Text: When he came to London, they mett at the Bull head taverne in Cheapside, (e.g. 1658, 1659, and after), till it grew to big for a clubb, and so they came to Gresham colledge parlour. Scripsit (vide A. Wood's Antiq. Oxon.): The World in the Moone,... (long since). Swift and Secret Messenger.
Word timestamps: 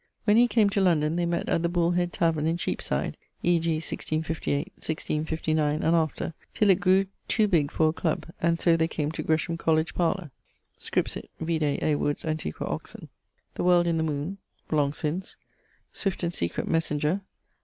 When 0.23 0.35
he 0.35 0.47
came 0.47 0.67
to 0.71 0.81
London, 0.81 1.15
they 1.15 1.27
mett 1.27 1.47
at 1.47 1.61
the 1.61 1.69
Bull 1.69 1.91
head 1.91 2.11
taverne 2.11 2.47
in 2.47 2.57
Cheapside, 2.57 3.17
(e.g. 3.43 3.69
1658, 3.69 4.69
1659, 4.77 5.83
and 5.83 5.95
after), 5.95 6.33
till 6.55 6.71
it 6.71 6.79
grew 6.79 7.05
to 7.27 7.47
big 7.47 7.69
for 7.69 7.89
a 7.89 7.93
clubb, 7.93 8.25
and 8.41 8.59
so 8.59 8.75
they 8.75 8.87
came 8.87 9.11
to 9.11 9.21
Gresham 9.21 9.57
colledge 9.57 9.93
parlour. 9.93 10.31
Scripsit 10.79 11.29
(vide 11.39 11.83
A. 11.83 11.93
Wood's 11.97 12.23
Antiq. 12.23 12.59
Oxon.): 12.63 13.09
The 13.53 13.63
World 13.63 13.85
in 13.85 13.97
the 13.99 14.03
Moone,... 14.03 14.37
(long 14.71 14.91
since). 14.91 15.37
Swift 15.93 16.23
and 16.23 16.33
Secret 16.33 16.67
Messenger. 16.67 17.21